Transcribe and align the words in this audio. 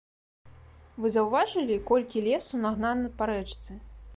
Вы 1.03 1.11
заўважылі, 1.17 1.75
колькі 1.91 2.25
лесу 2.29 2.63
нагнана 2.65 3.13
па 3.21 3.29
рэчцы? 3.33 3.71